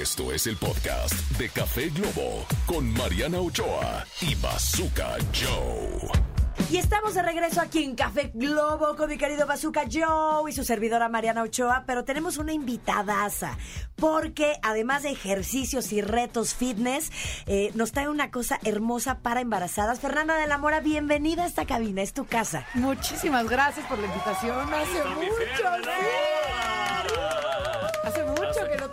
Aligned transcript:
Esto 0.00 0.32
es 0.32 0.46
el 0.46 0.56
podcast 0.56 1.12
de 1.36 1.50
Café 1.50 1.90
Globo 1.90 2.46
con 2.64 2.90
Mariana 2.94 3.40
Ochoa 3.40 4.06
y 4.22 4.34
Bazooka 4.36 5.18
Joe. 5.34 6.08
Y 6.70 6.78
estamos 6.78 7.12
de 7.12 7.20
regreso 7.20 7.60
aquí 7.60 7.84
en 7.84 7.94
Café 7.94 8.30
Globo 8.32 8.96
con 8.96 9.10
mi 9.10 9.18
querido 9.18 9.46
Bazooka 9.46 9.82
Joe 9.92 10.50
y 10.50 10.54
su 10.54 10.64
servidora 10.64 11.10
Mariana 11.10 11.42
Ochoa, 11.42 11.84
pero 11.86 12.04
tenemos 12.04 12.38
una 12.38 12.54
invitadaza, 12.54 13.58
porque 13.94 14.54
además 14.62 15.02
de 15.02 15.10
ejercicios 15.10 15.92
y 15.92 16.00
retos 16.00 16.54
fitness, 16.54 17.12
eh, 17.44 17.70
nos 17.74 17.92
trae 17.92 18.08
una 18.08 18.30
cosa 18.30 18.58
hermosa 18.64 19.18
para 19.18 19.42
embarazadas. 19.42 20.00
Fernanda 20.00 20.36
de 20.36 20.46
la 20.46 20.56
Mora, 20.56 20.80
bienvenida 20.80 21.42
a 21.44 21.46
esta 21.46 21.66
cabina, 21.66 22.00
es 22.00 22.14
tu 22.14 22.24
casa. 22.24 22.66
Muchísimas 22.72 23.46
gracias 23.46 23.86
por 23.88 23.98
la 23.98 24.06
invitación. 24.06 24.72
Hace 24.72 25.04
mucho, 25.04 25.26
sí. 25.84 25.90
Hace 28.04 28.24
mucho 28.24 28.31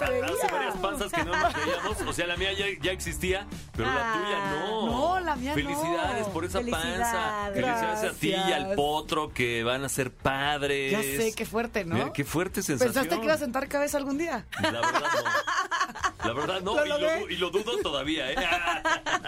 Hace 0.10 0.52
varias 0.52 0.78
panzas 0.78 1.12
que 1.12 1.24
no 1.24 1.36
nos 1.36 1.54
veíamos. 1.54 2.02
O 2.08 2.14
sea, 2.14 2.28
la 2.28 2.38
mía 2.38 2.54
ya, 2.54 2.66
ya 2.82 2.92
existía, 2.92 3.48
pero 3.76 3.88
la 3.92 4.12
Ah, 4.12 4.14
tuya 4.14 4.60
no. 4.60 4.86
no, 4.88 5.20
la 5.20 5.36
mía 5.36 5.50
no. 5.52 5.56
Felicidades 5.56 6.28
por 6.28 6.46
esa 6.46 6.62
panza. 6.62 7.50
Felicidades. 7.54 8.12
A 8.12 8.14
ti 8.20 8.30
y 8.30 8.52
al 8.54 8.76
potro 8.76 9.34
que 9.34 9.64
van 9.64 9.84
a 9.84 9.90
ser 9.90 10.12
padres. 10.14 10.92
Ya 10.92 11.02
sé, 11.02 11.34
qué 11.36 11.46
fuerte, 11.46 11.86
¿no? 11.86 11.96
Mira, 11.96 12.14
qué 12.14 12.24
fuerte 12.24 12.62
sensación. 12.62 12.94
¿Pensaste 12.94 13.20
que 13.20 13.26
iba 13.26 13.34
a 13.34 13.38
sentar 13.38 13.68
cabeza 13.68 13.98
algún 13.98 14.18
día? 14.18 14.46
La 14.62 14.72
verdad 14.72 14.92
no. 15.02 16.28
La 16.28 16.34
verdad 16.34 16.62
no. 16.62 16.76
Lo 16.86 16.86
y, 16.86 16.90
lo, 17.02 17.30
y 17.30 17.36
lo 17.38 17.50
dudo 17.50 17.78
todavía, 17.82 18.32
¿eh? 18.32 18.36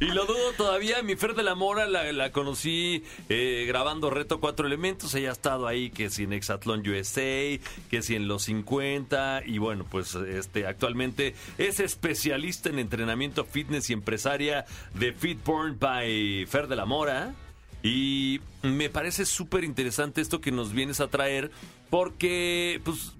y 0.00 0.06
lo 0.06 0.26
dudo 0.26 0.52
todavía. 0.56 1.02
Mi 1.02 1.16
Fer 1.16 1.34
de 1.34 1.42
la 1.42 1.54
Mora 1.54 1.86
la, 1.86 2.12
la 2.12 2.32
conocí 2.32 3.04
eh, 3.28 3.64
grabando 3.66 4.10
Reto 4.10 4.40
Cuatro 4.40 4.66
Elementos. 4.66 5.14
Ella 5.14 5.30
ha 5.30 5.32
estado 5.32 5.66
ahí, 5.66 5.90
que 5.90 6.10
si 6.10 6.24
en 6.24 6.32
Exatlón 6.32 6.86
USA, 6.88 7.58
que 7.90 8.02
si 8.02 8.14
en 8.14 8.28
los 8.28 8.44
50. 8.44 9.42
Y 9.46 9.58
bueno, 9.58 9.84
pues 9.90 10.14
este 10.14 10.66
actualmente 10.66 11.34
es 11.58 11.80
especialista 11.80 12.68
en 12.68 12.78
entrenamiento 12.78 13.44
fitness 13.44 13.90
y 13.90 13.92
empresaria 13.92 14.64
de 14.94 15.12
Fitporn 15.12 15.78
by 15.78 16.46
Fer 16.46 16.68
de 16.68 16.76
la 16.76 16.86
Mora. 16.86 17.34
Y 17.82 18.40
me 18.62 18.90
parece 18.90 19.24
súper 19.26 19.64
interesante 19.64 20.20
esto 20.20 20.40
que 20.40 20.50
nos 20.50 20.72
vienes 20.72 21.00
a 21.00 21.08
traer 21.08 21.50
porque 21.90 22.80
pues 22.84 23.12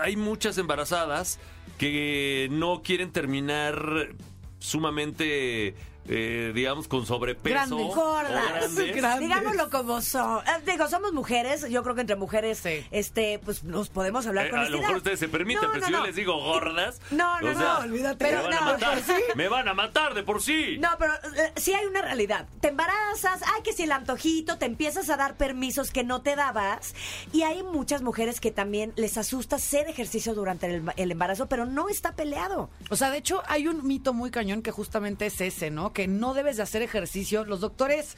hay 0.00 0.16
muchas 0.16 0.56
embarazadas 0.58 1.38
que 1.78 2.48
no 2.50 2.82
quieren 2.82 3.10
terminar 3.12 4.10
sumamente, 4.58 5.74
eh, 6.08 6.52
digamos, 6.54 6.88
con 6.88 7.06
sobrepeso. 7.06 7.54
Grandes. 7.54 7.94
Gordas. 7.94 8.74
grandes. 8.94 9.20
Digámoslo 9.20 9.70
como 9.70 10.00
son. 10.00 10.38
Eh, 10.46 10.62
Digo, 10.70 10.88
somos 10.88 11.12
mujeres. 11.12 11.68
Yo 11.68 11.82
creo 11.82 11.94
que 11.94 12.00
entre 12.02 12.16
mujeres, 12.16 12.58
Sí. 12.58 12.84
este, 12.90 13.38
pues 13.44 13.64
nos 13.64 13.88
podemos 13.88 14.26
hablar 14.26 14.46
Eh, 14.46 14.50
con 14.50 14.58
a 14.60 14.68
lo 14.68 14.78
mejor 14.78 14.96
ustedes 14.96 15.18
se 15.20 15.28
permiten, 15.28 15.62
No, 15.62 15.68
pero 15.72 15.80
no, 15.80 15.86
si 15.86 15.92
no. 15.92 15.98
yo 15.98 16.06
les 16.06 16.16
digo 16.16 16.34
gordas. 16.42 17.00
No, 17.10 17.40
no, 17.40 17.50
o 17.50 17.54
no, 17.54 17.78
olvídate. 17.78 18.24
Me 18.24 18.30
Pero 18.30 18.42
van 18.44 18.52
a 18.54 18.60
no, 18.60 18.64
matar. 18.66 19.00
sí. 19.02 19.12
Me 19.34 19.48
van 19.48 19.68
a 19.68 19.74
matar 19.74 20.14
de 20.14 20.22
por 20.22 20.42
sí. 20.42 20.78
No, 20.78 20.88
pero 20.98 21.12
eh, 21.36 21.52
sí 21.56 21.72
hay 21.74 21.86
una 21.86 22.02
realidad. 22.02 22.46
Te 22.60 22.68
embarazas, 22.68 23.42
ay, 23.54 23.62
que 23.62 23.72
si 23.72 23.84
el 23.84 23.92
antojito, 23.92 24.58
te 24.58 24.66
empiezas 24.66 25.10
a 25.10 25.16
dar 25.16 25.36
permisos 25.36 25.90
que 25.90 26.04
no 26.04 26.22
te 26.22 26.36
dabas. 26.36 26.94
Y 27.32 27.42
hay 27.42 27.62
muchas 27.62 28.02
mujeres 28.02 28.40
que 28.40 28.50
también 28.50 28.92
les 28.96 29.16
asusta 29.18 29.56
hacer 29.56 29.88
ejercicio 29.88 30.34
durante 30.34 30.66
el, 30.66 30.82
el 30.96 31.10
embarazo, 31.12 31.46
pero 31.48 31.66
no 31.66 31.88
está 31.88 32.12
peleado. 32.14 32.70
O 32.90 32.96
sea, 32.96 33.10
de 33.10 33.18
hecho, 33.18 33.42
hay 33.46 33.68
un 33.68 33.86
mito 33.86 34.12
muy 34.14 34.30
cañón 34.30 34.62
que 34.62 34.70
justamente 34.70 35.26
es 35.26 35.40
ese, 35.40 35.70
¿no? 35.70 35.92
Que 35.98 36.06
no 36.06 36.32
debes 36.32 36.56
de 36.56 36.62
hacer 36.62 36.82
ejercicio. 36.82 37.44
Los 37.44 37.58
doctores 37.58 38.14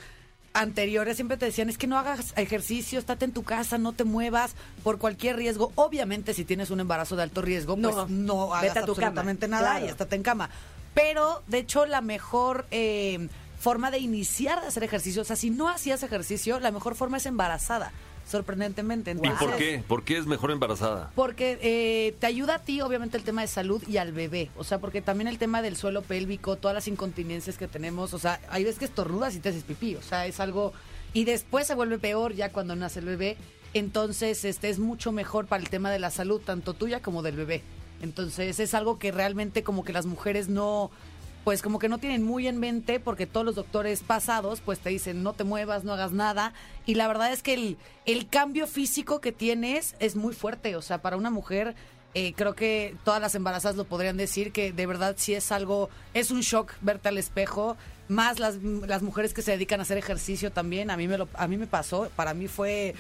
anteriores 0.53 1.17
siempre 1.17 1.39
te 1.39 1.47
decían, 1.47 1.71
es 1.71 1.79
que 1.79 1.87
no 1.87 1.99
hagas 1.99 2.35
ejercicio, 2.37 2.99
estate 2.99 3.25
en 3.25 3.33
tu 3.33 3.43
casa, 3.43 3.79
no 3.79 3.95
te 3.95 4.05
muevas 4.05 4.53
por 4.85 4.99
cualquier 4.99 5.37
riesgo. 5.37 5.73
Obviamente, 5.77 6.35
si 6.35 6.45
tienes 6.45 6.69
un 6.69 6.81
embarazo 6.81 7.17
de 7.17 7.23
alto 7.23 7.41
riesgo, 7.41 7.79
No, 7.79 7.91
pues 7.91 8.11
no 8.11 8.53
hagas 8.55 8.75
cama, 8.75 8.87
absolutamente 8.87 9.49
nada 9.49 9.71
claro. 9.71 9.87
y 9.87 9.89
estate 9.89 10.15
en 10.15 10.23
cama. 10.23 10.51
Pero, 10.93 11.43
de 11.47 11.57
hecho, 11.57 11.87
la 11.87 12.03
mejor 12.03 12.67
eh, 12.71 13.31
forma 13.59 13.91
de 13.91 13.97
iniciar 14.01 14.61
de 14.61 14.67
hacer 14.67 14.85
ejercicio, 14.85 15.23
o 15.23 15.25
sea, 15.25 15.37
si 15.37 15.49
no 15.49 15.71
hacías 15.71 16.03
ejercicio, 16.03 16.61
la 16.61 16.73
mejor 16.73 16.97
forma 16.97 17.17
es 17.17 17.25
embarazada, 17.25 17.93
sorprendentemente. 18.31 19.11
¿Y 19.11 19.13
Entonces, 19.13 19.39
por 19.39 19.57
qué? 19.57 19.85
¿Por 19.87 20.05
qué 20.05 20.19
es 20.19 20.27
mejor 20.27 20.51
embarazada? 20.51 21.11
porque 21.15 21.59
eh, 21.63 22.15
te 22.21 22.27
ayuda 22.27 22.57
a 22.57 22.59
ti, 22.61 22.81
obviamente, 22.81 23.17
el 23.17 23.25
tema 23.25 23.43
de 23.43 23.49
salud 23.49 23.83
y 23.87 23.97
al 23.97 24.13
bebé. 24.13 24.51
O 24.57 24.65
sea, 24.65 24.79
porque 24.79 25.03
también 25.03 25.29
el 25.29 25.39
tema 25.39 25.63
del 25.63 25.77
suelo 25.77 26.03
pélvico, 26.03 26.57
todas 26.57 26.75
las 26.75 26.89
incontinencias 26.89 27.59
que 27.59 27.69
tenemos. 27.69 28.15
O 28.15 28.19
sea, 28.19 28.41
hay 28.49 28.65
veces 28.65 28.79
que 28.79 28.85
estornudas 28.85 29.35
y 29.35 29.41
te 29.41 29.51
haces 29.51 29.65
pipí. 29.65 29.97
O 29.97 30.03
sea, 30.03 30.27
es 30.27 30.41
algo. 30.41 30.73
Y 31.13 31.25
después 31.25 31.67
se 31.67 31.75
vuelve 31.75 31.99
peor 31.99 32.35
ya 32.35 32.53
cuando 32.53 32.77
nace 32.77 33.01
el 33.01 33.07
bebé. 33.07 33.37
Entonces, 33.75 34.45
este 34.45 34.69
es 34.69 34.79
mucho 34.79 35.13
mejor 35.13 35.47
para 35.47 35.63
el 35.63 35.69
tema 35.69 35.91
de 35.91 35.99
la 35.99 36.11
salud, 36.11 36.41
tanto 36.41 36.75
tuya 36.75 37.01
como 37.01 37.23
del 37.23 37.37
bebé. 37.37 37.63
Entonces, 38.03 38.59
es 38.61 38.75
algo 38.75 38.99
que 38.99 39.13
realmente 39.13 39.63
como 39.63 39.85
que 39.85 39.93
las 39.93 40.07
mujeres 40.07 40.49
no. 40.49 40.91
Pues 41.45 41.63
como 41.63 41.79
que 41.79 41.89
no 41.89 41.99
tienen 41.99 42.23
muy 42.23 42.47
en 42.47 42.59
mente 42.59 43.01
porque 43.01 43.27
todos 43.27 43.47
los 43.47 43.55
doctores 43.55 44.03
pasados 44.03 44.61
pues 44.61 44.79
te 44.79 44.91
dicen 44.91 45.23
no 45.23 45.33
te 45.33 45.45
muevas, 45.45 45.85
no 45.85 45.95
hagas 45.95 46.13
nada 46.13 46.53
y 46.85 46.95
la 46.95 47.09
verdad 47.09 47.33
es 47.33 47.43
que 47.43 47.55
el, 47.55 47.79
el 48.05 48.29
cambio 48.29 48.67
físico 48.67 49.21
que 49.21 49.33
tienes 49.33 49.95
es 50.01 50.17
muy 50.17 50.35
fuerte, 50.35 50.77
o 50.77 50.83
sea, 50.83 51.01
para 51.01 51.17
una 51.17 51.31
mujer 51.31 51.75
eh, 52.13 52.33
creo 52.35 52.55
que 52.57 52.97
todas 53.05 53.21
las 53.21 53.37
embarazadas 53.37 53.77
lo 53.77 53.85
podrían 53.85 54.17
decir 54.17 54.51
que 54.51 54.73
de 54.73 54.87
verdad 54.87 55.15
sí 55.17 55.33
es 55.35 55.53
algo, 55.53 55.91
es 56.13 56.33
un 56.33 56.41
shock 56.41 56.73
verte 56.81 57.09
al 57.09 57.19
espejo, 57.19 57.77
más 58.09 58.41
las, 58.41 58.57
las 58.57 59.03
mujeres 59.03 59.33
que 59.33 59.43
se 59.43 59.53
dedican 59.53 59.79
a 59.79 59.85
hacer 59.85 59.97
ejercicio 59.97 60.51
también, 60.51 60.91
a 60.91 60.97
mí 60.97 61.07
me 61.07 61.17
lo, 61.17 61.29
a 61.35 61.47
mí 61.47 61.57
me 61.57 61.69
pasó, 61.69 62.11
para 62.17 62.35
mí 62.35 62.49
fue 62.49 62.97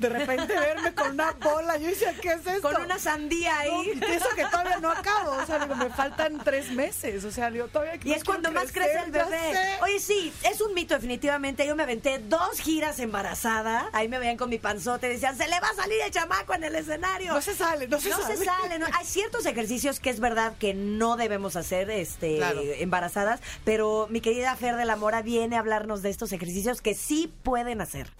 de 0.00 0.08
repente 0.08 0.58
verme 0.58 0.94
con 0.94 1.10
una 1.12 1.32
bola, 1.32 1.76
yo 1.76 1.88
decía, 1.88 2.14
¿qué 2.20 2.32
es 2.32 2.46
esto? 2.46 2.62
Con 2.72 2.82
una 2.82 2.98
sandía 2.98 3.58
ahí. 3.58 3.92
No, 4.00 4.06
eso 4.06 4.26
que 4.34 4.44
todavía 4.46 4.78
no 4.78 4.90
acabo, 4.90 5.32
o 5.32 5.46
sea, 5.46 5.58
digo, 5.58 5.76
me 5.76 5.90
faltan 5.90 6.38
tres 6.42 6.70
meses, 6.72 7.24
o 7.24 7.30
sea, 7.30 7.50
digo, 7.50 7.68
todavía 7.68 7.98
Y 8.02 8.12
es 8.12 8.24
cuando 8.24 8.50
más 8.50 8.72
crece 8.72 8.98
el 9.04 9.10
bebé. 9.10 9.52
Oye, 9.82 10.00
sí, 10.00 10.32
es 10.50 10.60
un 10.60 10.74
mito 10.74 10.94
definitivamente. 10.94 11.66
Yo 11.66 11.76
me 11.76 11.82
aventé 11.82 12.18
dos 12.18 12.58
giras 12.60 12.98
embarazada. 12.98 13.88
Ahí 13.92 14.08
me 14.08 14.18
veían 14.18 14.36
con 14.36 14.48
mi 14.50 14.58
panzote. 14.58 15.08
Decían, 15.08 15.36
se 15.36 15.46
le 15.48 15.60
va 15.60 15.68
a 15.68 15.74
salir 15.74 15.98
el 16.04 16.10
chamaco 16.10 16.54
en 16.54 16.64
el 16.64 16.74
escenario. 16.74 17.34
No 17.34 17.40
se 17.40 17.54
sale, 17.54 17.86
no 17.88 18.00
se 18.00 18.08
no 18.10 18.18
sale. 18.20 18.36
se 18.36 18.44
sale. 18.44 18.78
no. 18.78 18.86
Hay 18.98 19.04
ciertos 19.04 19.44
ejercicios 19.46 20.00
que 20.00 20.10
es 20.10 20.20
verdad 20.20 20.54
que 20.58 20.74
no 20.74 21.16
debemos 21.16 21.56
hacer 21.56 21.90
este, 21.90 22.36
Claro. 22.38 22.60
embarazadas, 22.62 23.40
pero 23.64 24.06
mi 24.10 24.20
querida 24.20 24.56
Fer 24.56 24.76
de 24.76 24.84
la 24.84 24.96
Mora 24.96 25.22
viene 25.22 25.56
a 25.56 25.60
hablarnos 25.60 26.02
de 26.02 26.10
estos 26.10 26.32
ejercicios 26.32 26.80
que 26.80 26.94
sí 26.94 27.32
pueden 27.42 27.80
hacer. 27.80 28.10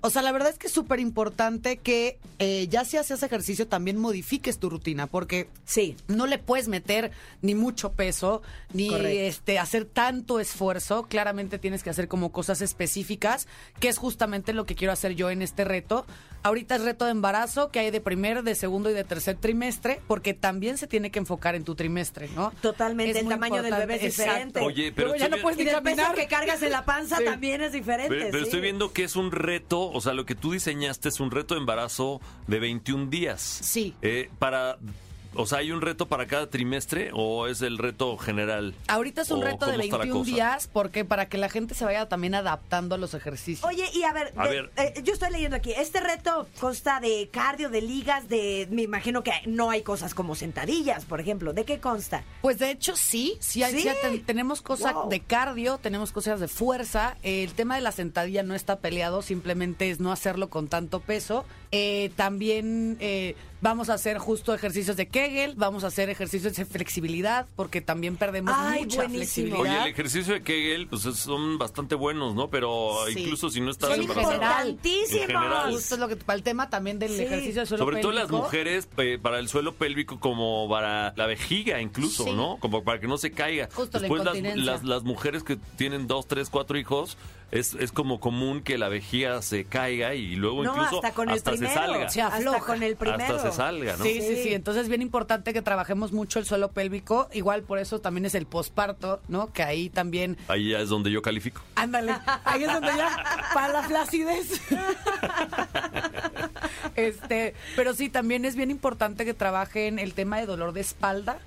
O 0.00 0.10
sea, 0.10 0.22
la 0.22 0.30
verdad 0.32 0.50
es 0.50 0.58
que 0.58 0.68
es 0.68 0.72
súper 0.72 1.00
importante 1.00 1.78
que 1.78 2.18
eh, 2.38 2.66
ya 2.70 2.84
si 2.84 2.96
haces 2.96 3.22
ejercicio 3.22 3.66
también 3.66 3.98
modifiques 3.98 4.58
tu 4.58 4.70
rutina, 4.70 5.06
porque 5.06 5.48
Sí. 5.64 5.96
no 6.06 6.26
le 6.26 6.38
puedes 6.38 6.68
meter 6.68 7.10
ni 7.42 7.54
mucho 7.54 7.92
peso, 7.92 8.42
ni 8.72 8.88
Correcto. 8.90 9.08
este 9.08 9.58
hacer 9.58 9.84
tanto 9.86 10.38
esfuerzo. 10.40 11.06
Claramente 11.08 11.58
tienes 11.58 11.82
que 11.82 11.90
hacer 11.90 12.06
como 12.08 12.30
cosas 12.30 12.60
específicas, 12.62 13.48
que 13.80 13.88
es 13.88 13.98
justamente 13.98 14.52
lo 14.52 14.66
que 14.66 14.74
quiero 14.74 14.92
hacer 14.92 15.14
yo 15.14 15.30
en 15.30 15.42
este 15.42 15.64
reto. 15.64 16.06
Ahorita 16.44 16.76
es 16.76 16.82
reto 16.82 17.04
de 17.04 17.10
embarazo 17.10 17.70
que 17.72 17.80
hay 17.80 17.90
de 17.90 18.00
primer, 18.00 18.44
de 18.44 18.54
segundo 18.54 18.90
y 18.90 18.94
de 18.94 19.02
tercer 19.02 19.36
trimestre, 19.36 20.00
porque 20.06 20.34
también 20.34 20.78
se 20.78 20.86
tiene 20.86 21.10
que 21.10 21.18
enfocar 21.18 21.56
en 21.56 21.64
tu 21.64 21.74
trimestre, 21.74 22.28
¿no? 22.36 22.52
Totalmente, 22.62 23.10
Es 23.10 23.16
el 23.24 23.28
tamaño 23.28 23.60
del 23.60 23.74
bebé 23.74 23.96
es 23.96 24.04
Exacto. 24.04 24.22
diferente. 24.30 24.60
Oye, 24.60 24.92
pero 24.92 25.08
Luego 25.08 25.20
ya 25.20 25.28
no 25.28 25.42
puedes 25.42 25.58
Y 25.58 25.64
ni 25.64 25.70
del 25.70 25.82
peso 25.82 25.96
caminar. 25.96 26.14
que 26.14 26.26
cargas 26.28 26.62
en 26.62 26.70
la 26.70 26.84
panza 26.84 27.16
Sí. 27.16 27.24
también 27.24 27.60
es 27.62 27.72
diferente. 27.72 28.14
Pero, 28.14 28.26
pero 28.30 28.38
sí. 28.38 28.44
estoy 28.44 28.60
viendo 28.60 28.92
que 28.92 29.02
es 29.02 29.16
un 29.16 29.32
reto, 29.32 29.87
o 29.92 30.00
sea, 30.00 30.12
lo 30.14 30.26
que 30.26 30.34
tú 30.34 30.52
diseñaste 30.52 31.08
es 31.08 31.20
un 31.20 31.30
reto 31.30 31.54
de 31.54 31.60
embarazo 31.60 32.20
de 32.46 32.58
21 32.58 33.06
días. 33.06 33.40
Sí. 33.40 33.94
Eh, 34.02 34.30
para, 34.38 34.78
o 35.34 35.46
sea, 35.46 35.58
¿hay 35.58 35.70
un 35.70 35.80
reto 35.80 36.06
para 36.08 36.26
cada 36.26 36.48
trimestre 36.50 37.10
o 37.12 37.46
es 37.46 37.62
el 37.62 37.78
reto 37.78 38.16
general? 38.16 38.74
Ahorita 38.88 39.22
es 39.22 39.30
un 39.30 39.42
¿O 39.42 39.44
reto 39.46 39.66
de 39.66 39.72
cómo 39.72 39.82
está 39.84 39.96
la 39.98 40.04
21 40.04 40.20
cosa? 40.20 40.30
días, 40.34 40.70
porque 40.72 41.04
para 41.04 41.28
que 41.28 41.38
la 41.38 41.48
gente 41.48 41.74
se 41.74 41.84
vaya 41.84 42.08
también 42.08 42.34
adaptando 42.34 42.94
a 42.94 42.98
los 42.98 43.14
ejercicios. 43.14 43.68
Oye, 43.68 43.84
y 43.94 44.02
a 44.04 44.12
ver, 44.12 44.32
A 44.36 44.44
de- 44.48 44.50
ver. 44.50 44.70
eh, 44.76 44.94
yo 45.04 45.12
estoy 45.12 45.30
leyendo 45.30 45.56
aquí, 45.56 45.72
este 45.76 46.00
reto 46.00 46.48
consta 46.60 46.98
de 47.00 47.28
cardio, 47.30 47.68
de 47.70 47.82
ligas, 47.82 48.28
de, 48.28 48.66
me 48.70 48.82
imagino 48.82 49.22
que 49.22 49.32
no 49.46 49.70
hay 49.70 49.82
cosas 49.82 50.14
como 50.14 50.34
sentadillas, 50.34 51.04
por 51.04 51.20
ejemplo. 51.20 51.52
¿De 51.52 51.64
qué 51.64 51.78
consta? 51.78 52.24
Pues 52.42 52.58
de 52.58 52.70
hecho 52.70 52.96
sí, 52.96 53.36
sí, 53.40 53.62
hay- 53.62 53.72
¿Sí? 53.74 53.82
sí 53.82 53.88
ten- 54.02 54.22
tenemos 54.24 54.62
cosas 54.62 54.94
Wow. 54.94 55.08
de 55.08 55.20
cardio, 55.20 55.78
tenemos 55.78 56.10
cosas 56.12 56.40
de 56.40 56.48
fuerza. 56.48 57.16
Eh, 57.22 57.44
el 57.44 57.52
tema 57.52 57.74
de 57.76 57.82
la 57.82 57.92
sentadilla 57.92 58.42
no 58.42 58.54
está 58.54 58.76
peleado, 58.80 59.22
simplemente 59.22 59.90
es 59.90 60.00
no 60.00 60.10
hacerlo 60.10 60.48
con 60.50 60.68
tanto 60.68 61.00
peso. 61.00 61.44
Eh, 61.70 62.10
también 62.16 62.96
eh, 63.00 63.36
vamos 63.60 63.88
a 63.90 63.94
hacer 63.94 64.18
justo 64.18 64.54
ejercicios 64.54 64.96
de 64.96 65.08
Kegel, 65.08 65.54
vamos 65.56 65.84
a 65.84 65.88
hacer 65.88 66.08
ejercicios 66.10 66.54
de 66.56 66.64
flexibilidad, 66.64 67.46
porque 67.56 67.80
también 67.80 68.16
perdemos 68.16 68.54
Ay, 68.56 68.84
mucha 68.84 68.98
buenísimo. 68.98 69.48
flexibilidad. 69.56 69.60
Oye, 69.60 69.82
el 69.88 69.92
ejercicio 69.92 70.34
de 70.34 70.42
Kegel, 70.42 70.86
pues 70.86 71.04
es- 71.06 71.18
son 71.18 71.58
bastante 71.58 71.94
buenos, 71.94 72.34
¿no? 72.34 72.50
Pero 72.50 72.92
Sí. 73.12 73.20
incluso 73.20 73.50
si 73.50 73.60
no 73.60 73.70
estás 73.70 73.90
Son 73.90 74.00
embarazada. 74.00 74.32
general. 74.34 74.68
importantísimos. 74.68 75.20
En 75.22 75.26
general. 75.26 75.72
Justo 75.72 75.94
es 75.94 76.00
lo 76.00 76.08
que 76.08 76.16
para 76.16 76.36
el 76.36 76.42
tema 76.42 76.70
también 76.70 76.98
del 76.98 77.10
Sí. 77.10 77.22
ejercicio 77.22 77.60
de 77.62 77.66
suelo 77.66 77.84
Sobre 77.84 78.00
todo 78.00 78.12
las 78.12 78.30
mujeres, 78.30 78.88
para 79.22 79.38
el 79.38 79.48
suelo 79.48 79.74
pélvico, 79.74 80.20
como 80.20 80.68
para 80.68 81.12
la 81.16 81.26
vejiga 81.26 81.80
incluso, 81.80 82.24
Sí. 82.24 82.32
¿no? 82.32 82.58
Como 82.60 82.84
para 82.84 83.00
que 83.00 83.08
no 83.08 83.18
se 83.18 83.30
caiga. 83.32 83.68
Justo 83.74 83.98
la 83.98 84.02
Después 84.02 84.24
las, 84.24 84.36
incontinencia. 84.36 84.72
las, 84.72 84.84
las 84.84 85.02
mujeres 85.02 85.42
que 85.42 85.56
tienen 85.76 86.06
dos, 86.06 86.26
tres, 86.28 86.48
cuatro 86.50 86.78
hijos, 86.78 87.16
es, 87.50 87.74
es 87.74 87.92
como 87.92 88.20
común 88.20 88.62
que 88.62 88.76
la 88.78 88.88
vejiga 88.88 89.40
se 89.42 89.64
caiga 89.64 90.14
y 90.14 90.36
luego 90.36 90.64
No, 90.64 90.72
incluso 90.72 90.96
hasta 90.96 91.12
con 91.14 91.28
el 91.30 91.36
hasta 91.36 91.52
se 91.52 91.56
primero. 91.58 91.80
salga. 91.80 92.08
Se 92.10 92.20
afloja. 92.22 92.56
Hasta 92.58 92.66
con 92.72 92.82
el 92.82 92.96
primero. 92.96 93.36
Hasta 93.36 93.50
se 93.50 93.56
salga, 93.56 93.96
¿no? 93.96 94.04
Sí, 94.04 94.20
sí, 94.20 94.36
Sí. 94.36 94.42
sí. 94.44 94.54
Entonces 94.54 94.82
es 94.84 94.88
bien 94.88 95.00
importante 95.02 95.52
que 95.52 95.62
trabajemos 95.62 96.12
mucho 96.12 96.38
el 96.38 96.44
suelo 96.44 96.70
pélvico. 96.72 97.28
Igual 97.32 97.62
por 97.62 97.78
eso 97.78 98.00
también 98.00 98.26
es 98.26 98.34
el 98.34 98.46
posparto, 98.46 99.20
¿no? 99.28 99.52
Que 99.52 99.62
ahí 99.62 99.88
también. 99.88 100.36
Ahí 100.48 100.70
ya 100.70 100.80
es 100.80 100.88
donde 100.88 101.10
yo 101.10 101.22
califico. 101.22 101.62
Ándale. 101.74 102.14
Ahí 102.44 102.64
es 102.64 102.72
donde 102.72 102.88
ya. 102.96 103.16
Para 103.54 103.72
la 103.72 103.82
flacidez. 103.82 104.60
Este. 106.96 107.54
Pero 107.76 107.94
sí, 107.94 108.08
también 108.08 108.44
es 108.44 108.56
bien 108.56 108.70
importante 108.70 109.24
que 109.24 109.34
trabajen 109.34 109.98
el 109.98 110.14
tema 110.14 110.38
de 110.38 110.46
dolor 110.46 110.72
de 110.72 110.80
espalda. 110.80 111.38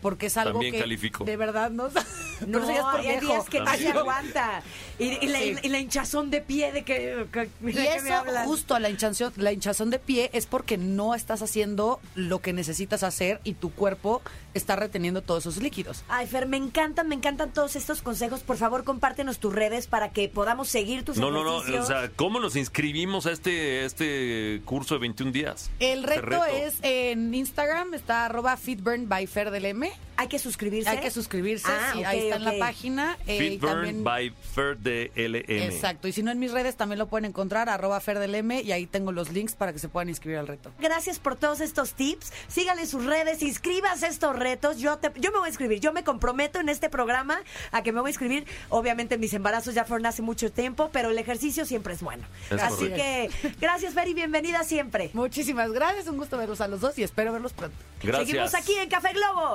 Porque 0.00 0.26
es 0.26 0.36
algo 0.36 0.52
También 0.52 0.74
que 0.74 0.80
califico. 0.80 1.24
de 1.24 1.36
verdad 1.36 1.70
no, 1.70 1.88
No, 2.46 2.60
por 2.60 2.70
hay 3.00 3.18
días 3.20 3.48
que 3.50 3.60
no 3.60 3.74
se 3.74 3.88
aguanta. 3.88 4.62
Y, 4.98 5.24
y 5.24 5.26
la, 5.26 5.38
Sí. 5.40 5.56
y 5.62 5.68
la 5.70 5.78
hinchazón 5.80 6.30
de 6.30 6.40
pie 6.40 6.70
de 6.72 6.84
que... 6.84 7.26
que- 7.32 7.44
Y 7.60 7.64
mira 7.64 7.82
que 7.96 8.02
me 8.02 8.08
eso, 8.10 8.24
justo 8.44 8.78
la 8.78 8.90
hinchazón, 8.90 9.32
la 9.36 9.50
hinchazón 9.52 9.90
de 9.90 9.98
pie 9.98 10.30
es 10.32 10.46
porque 10.46 10.78
no 10.78 11.14
estás 11.16 11.42
haciendo 11.42 12.00
lo 12.14 12.38
que 12.40 12.52
necesitas 12.52 13.02
hacer 13.02 13.40
y 13.42 13.54
tu 13.54 13.72
cuerpo 13.72 14.22
está 14.58 14.76
reteniendo 14.76 15.22
todos 15.22 15.46
esos 15.46 15.62
líquidos. 15.62 16.04
Ay, 16.08 16.26
Fer, 16.26 16.46
me 16.46 16.56
encantan, 16.56 17.08
me 17.08 17.14
encantan 17.14 17.52
todos 17.52 17.76
estos 17.76 18.02
consejos. 18.02 18.40
Por 18.40 18.56
favor, 18.56 18.84
compártenos 18.84 19.38
tus 19.38 19.54
redes 19.54 19.86
para 19.86 20.10
que 20.10 20.28
podamos 20.28 20.68
seguir 20.68 21.04
tus 21.04 21.16
No, 21.16 21.30
no, 21.30 21.42
no. 21.42 21.56
O 21.56 21.86
sea, 21.86 22.10
¿cómo 22.14 22.40
nos 22.40 22.56
inscribimos 22.56 23.26
a 23.26 23.32
este, 23.32 23.84
este 23.84 24.60
curso 24.64 24.94
de 24.94 25.00
21 25.00 25.32
días? 25.32 25.70
El 25.80 26.04
Este 26.04 26.20
reto, 26.20 26.44
es 26.44 26.76
en 26.82 27.34
Instagram, 27.34 27.94
está 27.94 28.26
arroba 28.26 28.56
fitburn 28.56 29.08
by 29.08 29.26
Fer 29.26 29.50
del 29.50 29.64
M. 29.64 29.90
Hay 30.20 30.26
que 30.28 30.38
suscribirse. 30.40 30.90
Hay 30.90 30.98
que 30.98 31.10
suscribirse, 31.12 31.68
Ah, 31.70 31.90
sí, 31.92 32.00
ok, 32.00 32.06
ahí 32.06 32.18
está 32.24 32.36
en 32.36 32.44
la 32.44 32.58
página. 32.58 33.16
eh, 33.28 33.44
y 33.54 33.58
también- 33.58 34.02
by 34.02 34.30
Fer 34.54 34.76
de 34.76 35.12
LM. 35.14 35.64
Exacto, 35.64 36.08
y 36.08 36.12
si 36.12 36.22
no 36.24 36.32
en 36.32 36.40
mis 36.40 36.50
redes 36.50 36.74
también 36.76 36.98
lo 36.98 37.06
pueden 37.06 37.24
encontrar, 37.24 37.68
arroba 37.68 38.00
Fer 38.00 38.18
del 38.18 38.34
M, 38.34 38.60
y 38.60 38.72
ahí 38.72 38.86
tengo 38.86 39.12
los 39.12 39.30
links 39.30 39.54
para 39.54 39.72
que 39.72 39.78
se 39.78 39.88
puedan 39.88 40.08
inscribir 40.08 40.38
al 40.38 40.48
reto. 40.48 40.72
Gracias 40.80 41.20
por 41.20 41.36
todos 41.36 41.60
estos 41.60 41.92
tips. 41.94 42.32
Síganle 42.48 42.86
sus 42.86 43.04
redes, 43.04 43.42
inscríbase 43.42 44.06
a 44.06 44.08
estos 44.08 44.34
retos. 44.36 44.78
Yo, 44.78 44.98
te- 44.98 45.12
yo 45.20 45.30
me 45.30 45.38
voy 45.38 45.46
a 45.46 45.48
inscribir. 45.50 45.78
Yo 45.78 45.92
me 45.92 46.02
comprometo 46.02 46.58
en 46.58 46.68
este 46.68 46.90
programa 46.90 47.40
a 47.70 47.82
que 47.84 47.92
me 47.92 48.00
voy 48.00 48.08
a 48.08 48.10
inscribir. 48.10 48.44
Obviamente 48.70 49.18
mis 49.18 49.32
embarazos 49.34 49.74
ya 49.74 49.84
fueron 49.84 50.04
hace 50.06 50.22
mucho 50.22 50.50
tiempo, 50.50 50.90
pero 50.92 51.10
el 51.10 51.18
ejercicio 51.18 51.64
siempre 51.64 51.94
es 51.94 52.02
bueno. 52.02 52.24
Es 52.50 52.60
Así 52.60 52.74
correcto. 52.88 52.96
que 52.96 53.30
gracias, 53.60 53.94
Fer, 53.94 54.08
y 54.08 54.14
bienvenida 54.14 54.64
siempre. 54.64 55.10
Muchísimas 55.12 55.70
gracias, 55.70 56.08
un 56.08 56.16
gusto 56.16 56.36
verlos 56.38 56.60
a 56.60 56.66
los 56.66 56.80
dos 56.80 56.98
y 56.98 57.04
espero 57.04 57.32
verlos 57.32 57.52
pronto. 57.52 57.76
Gracias. 58.02 58.26
Seguimos 58.28 58.54
aquí 58.56 58.74
en 58.74 58.88
Café 58.88 59.12
Globo. 59.12 59.54